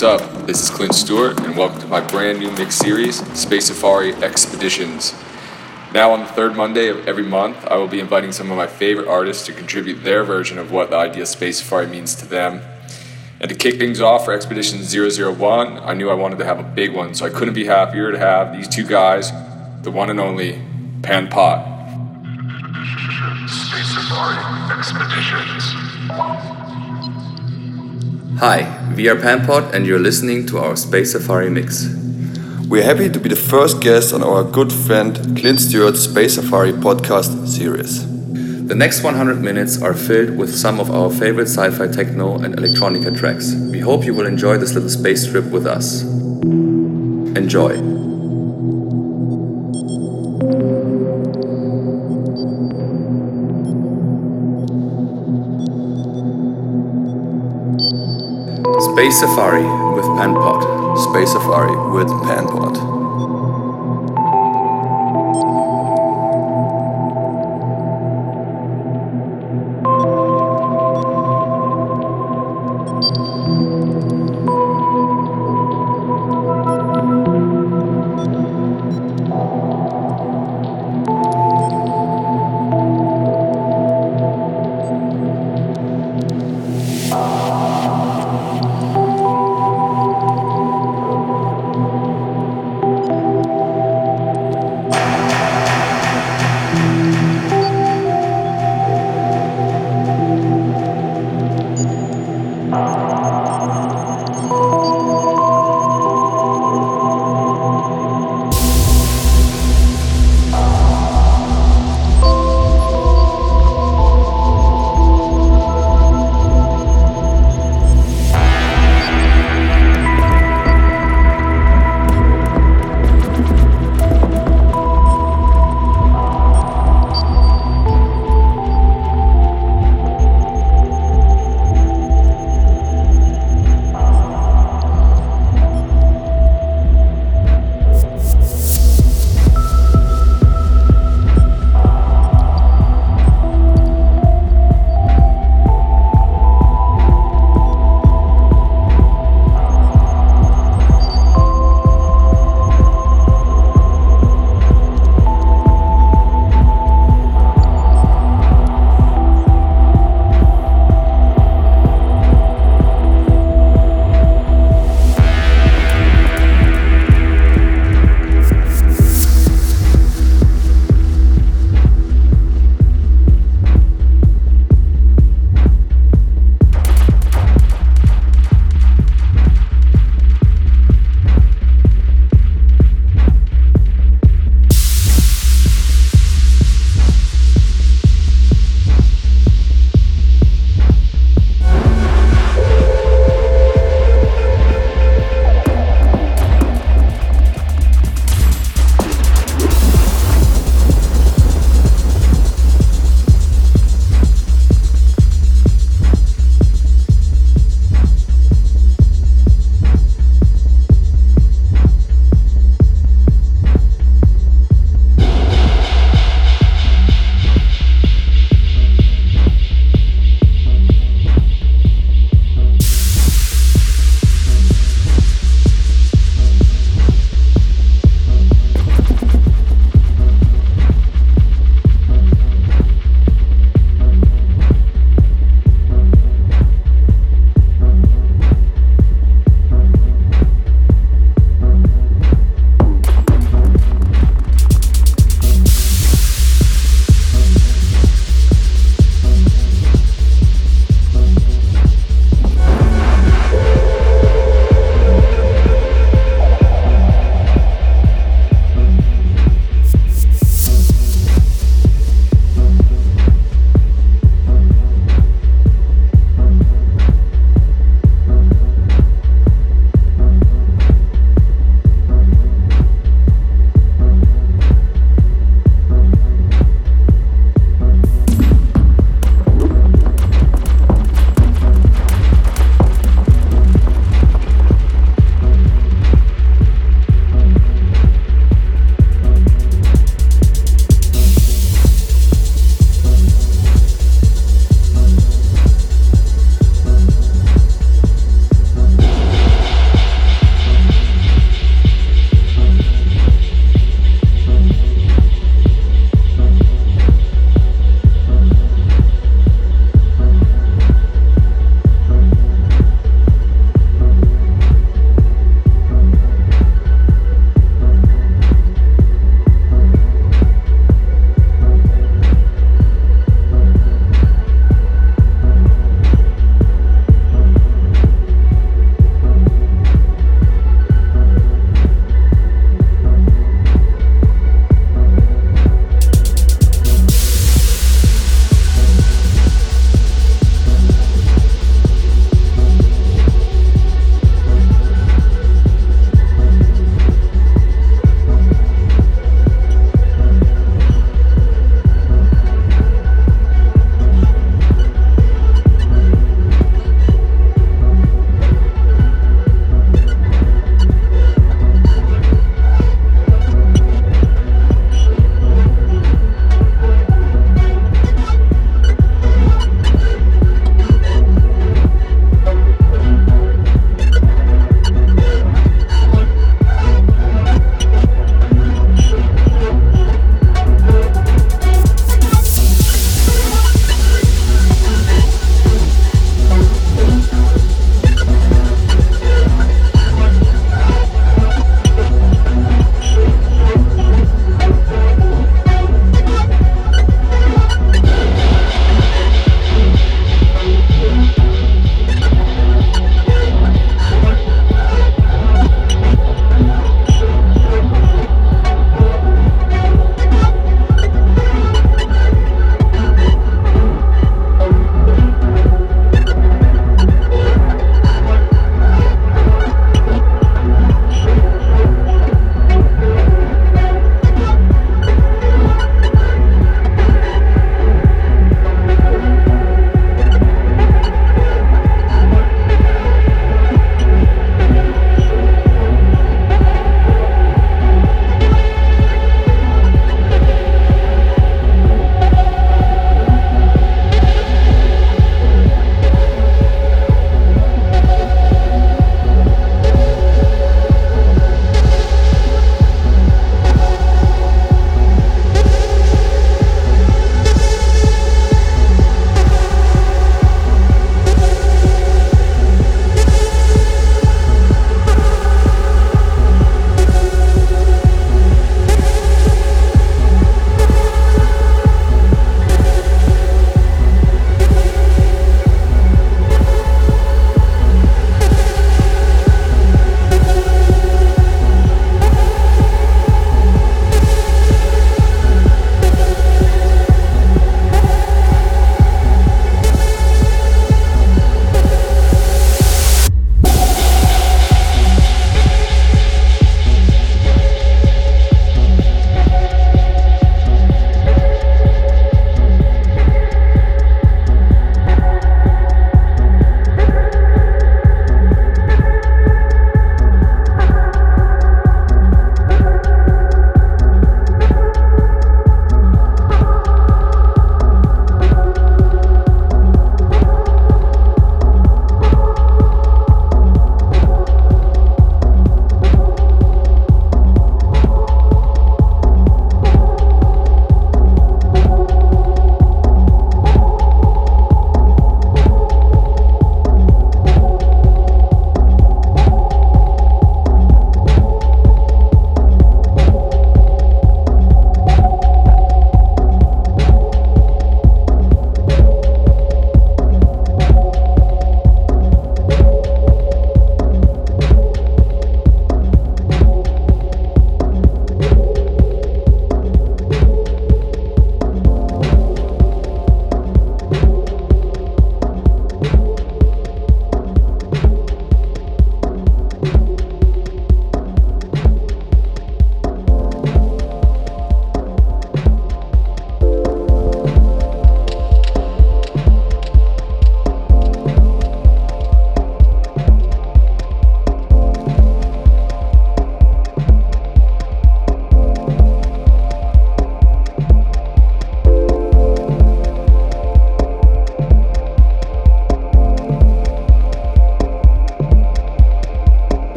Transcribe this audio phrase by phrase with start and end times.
[0.00, 0.46] what's up?
[0.46, 5.12] This is Clint Stewart, and welcome to my brand new mix series, Space Safari Expeditions.
[5.92, 8.68] Now, on the third Monday of every month, I will be inviting some of my
[8.68, 12.28] favorite artists to contribute their version of what the idea of Space Safari means to
[12.28, 12.60] them.
[13.40, 16.62] And to kick things off for Expedition 001, I knew I wanted to have a
[16.62, 19.32] big one, so I couldn't be happier to have these two guys,
[19.82, 20.62] the one and only
[21.02, 21.58] Pan Pot.
[23.48, 26.57] Space Safari, Expeditions.
[28.40, 31.88] Hi, we are Pan-Pot and you're listening to our Space Safari mix.
[32.68, 36.70] We're happy to be the first guest on our good friend Clint Stewart's Space Safari
[36.70, 38.06] podcast series.
[38.68, 42.54] The next 100 minutes are filled with some of our favorite sci fi techno and
[42.54, 43.56] electronica tracks.
[43.56, 46.02] We hope you will enjoy this little space trip with us.
[47.34, 47.97] Enjoy.
[58.98, 59.62] Space Safari
[59.94, 60.98] with Pan-Pot.
[60.98, 62.87] Space Safari with Pan-Pot.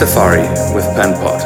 [0.00, 1.39] Safari with Pan-Pot.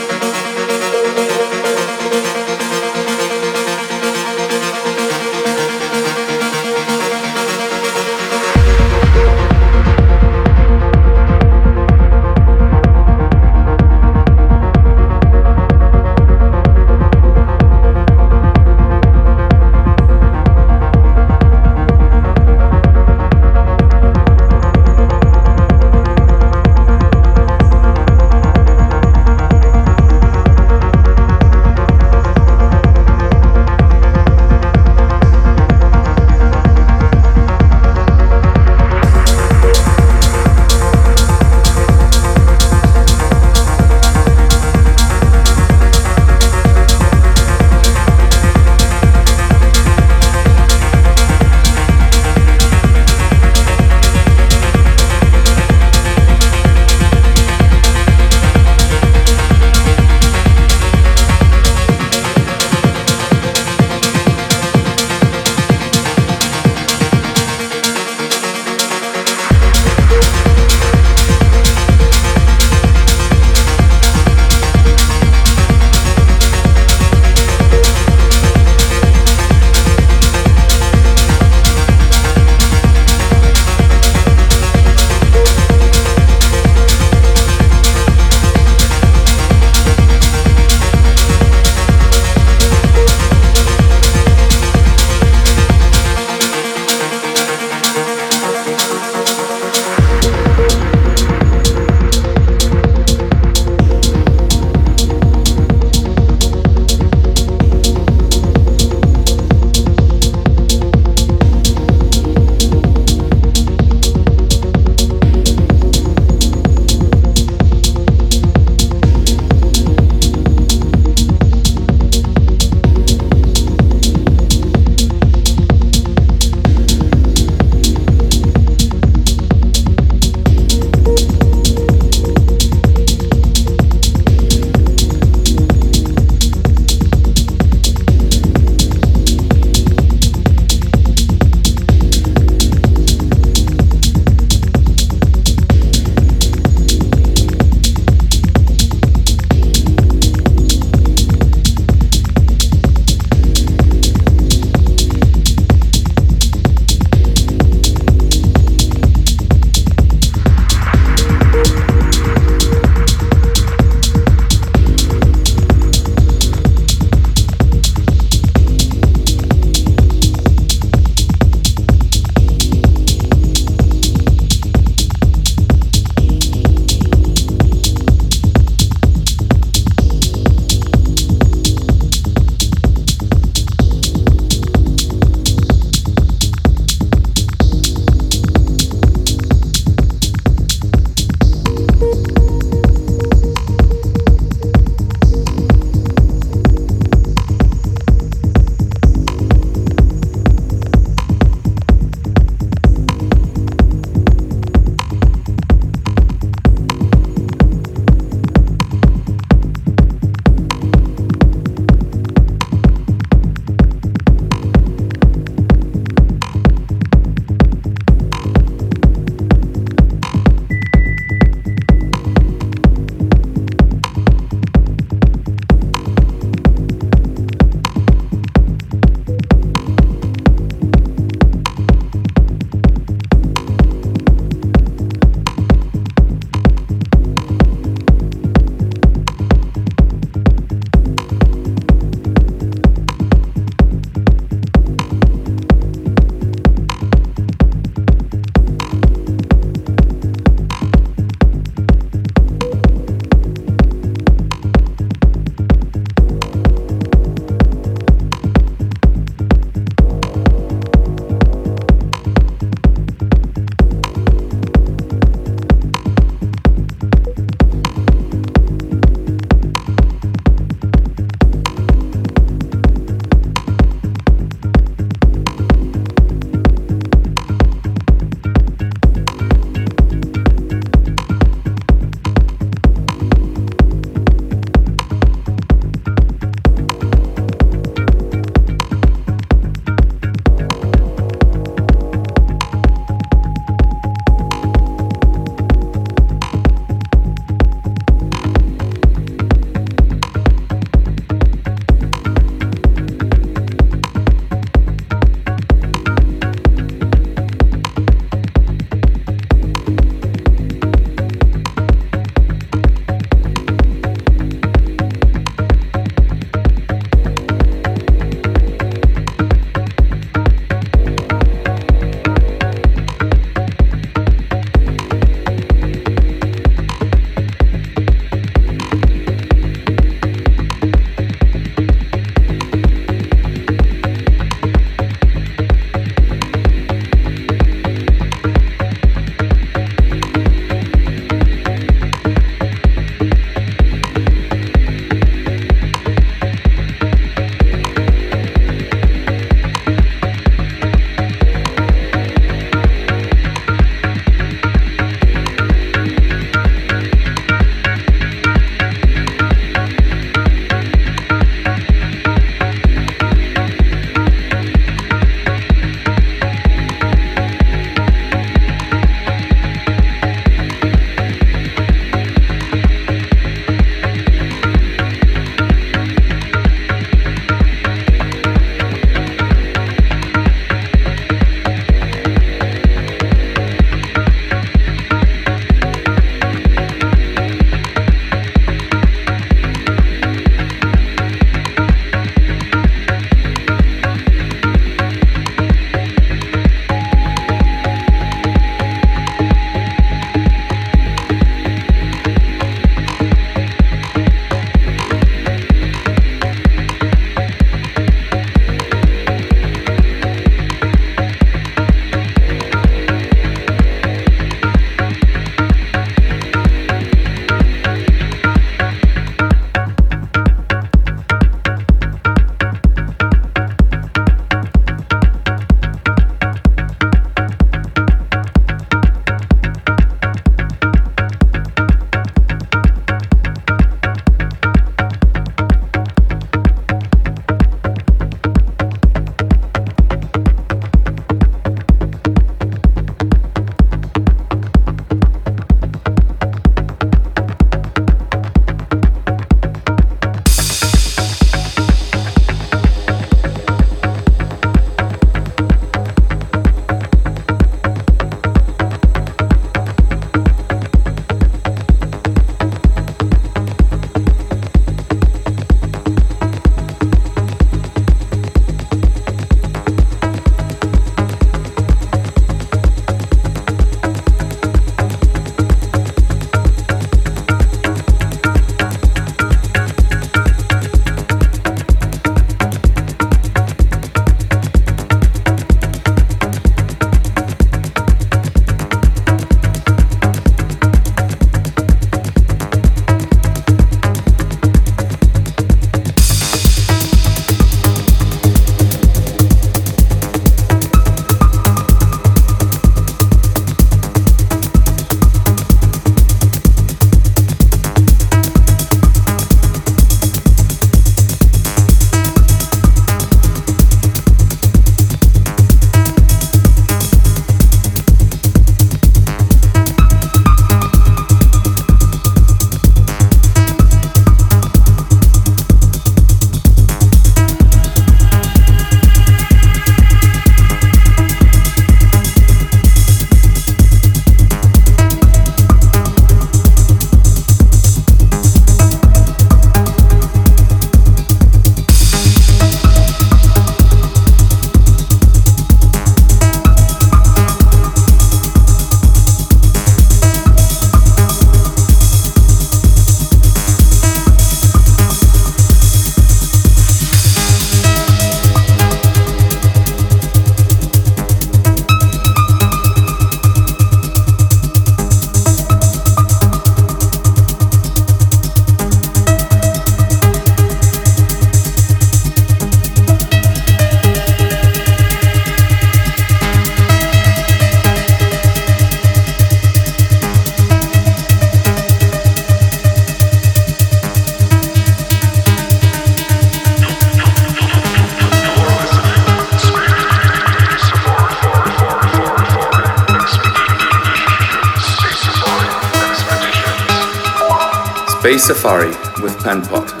[598.41, 598.89] Safari
[599.21, 600.00] with Pan-Pot.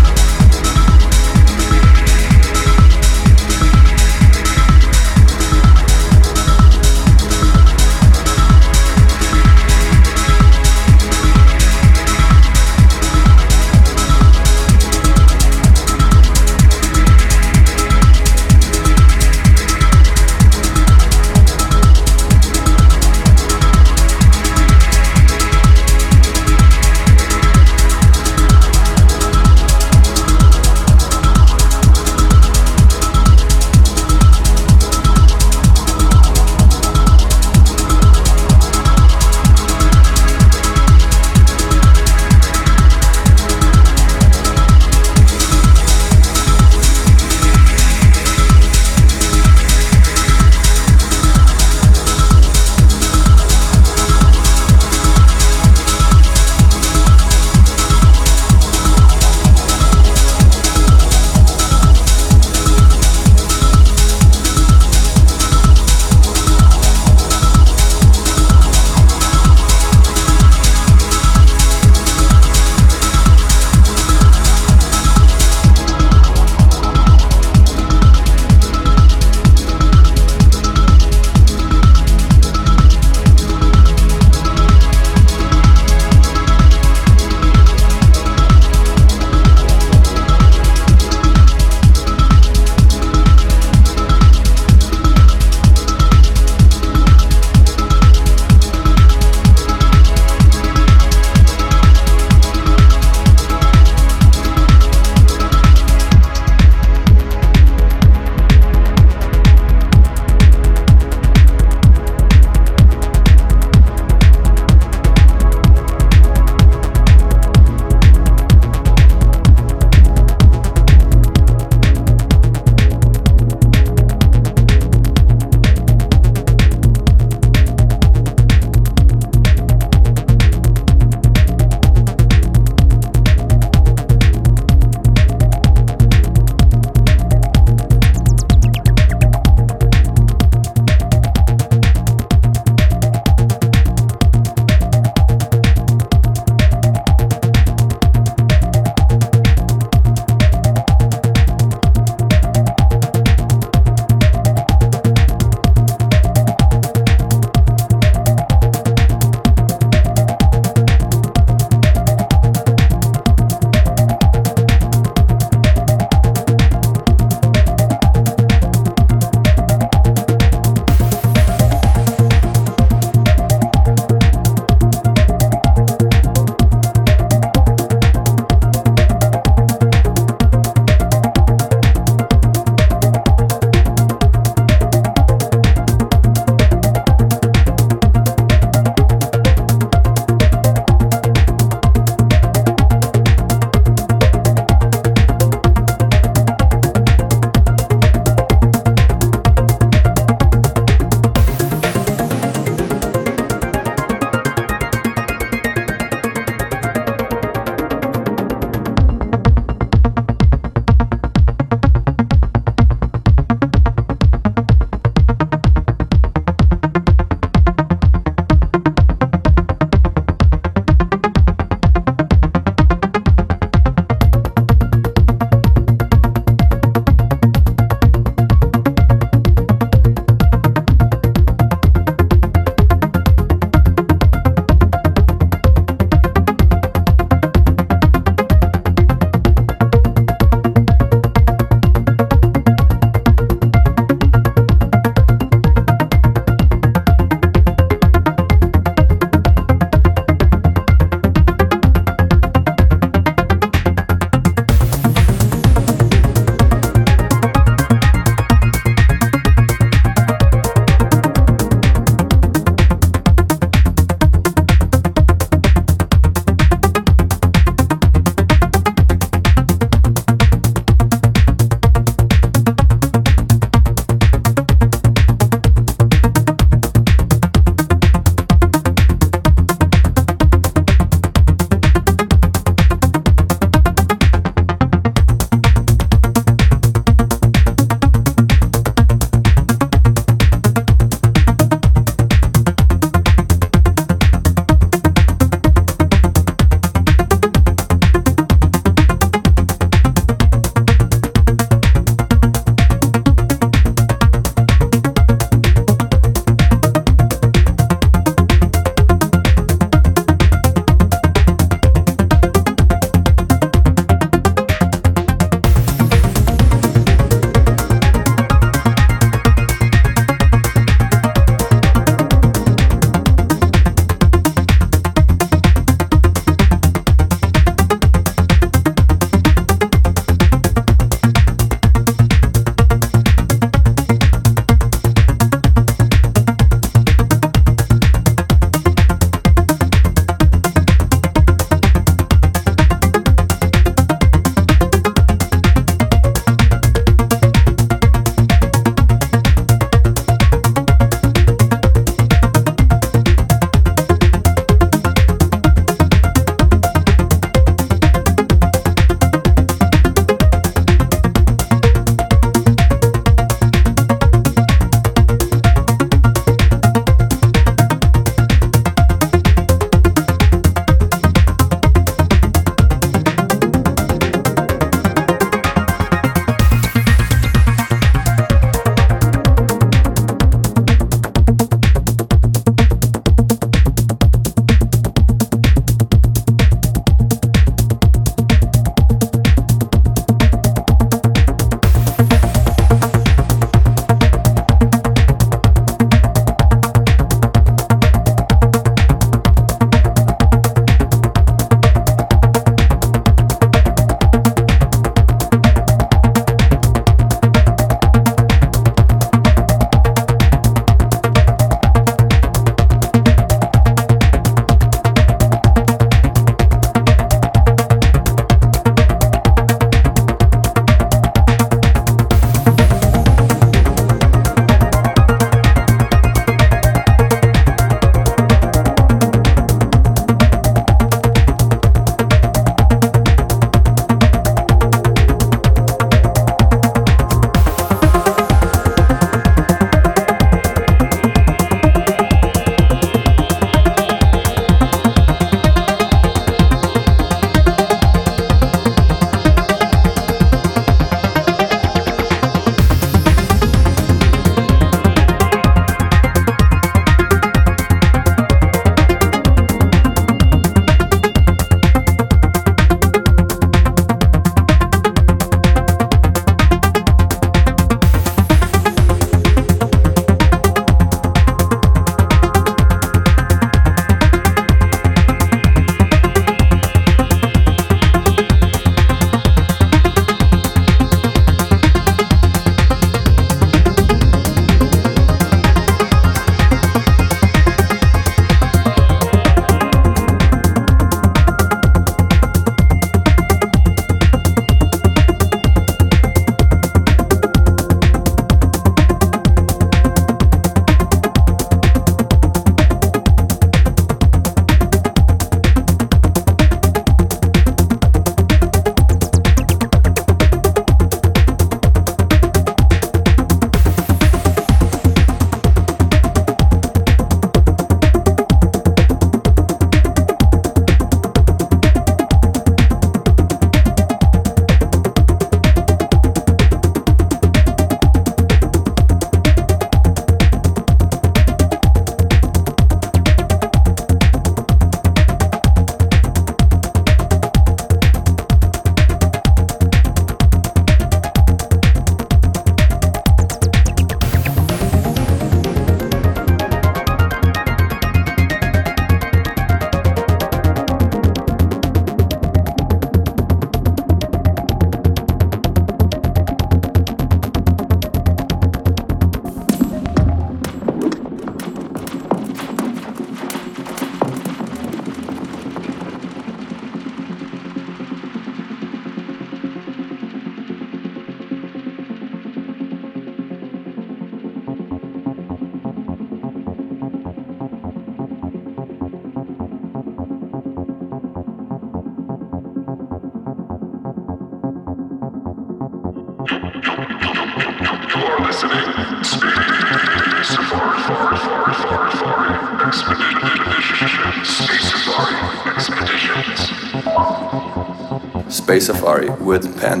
[599.51, 600.00] With Pan-Pot.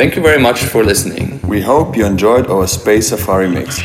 [0.00, 1.38] Thank you very much for listening.
[1.46, 3.82] We hope you enjoyed our Space Safari mix.